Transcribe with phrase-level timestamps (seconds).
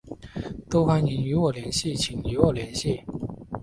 [0.67, 3.03] 都欢迎与我联系请与我联系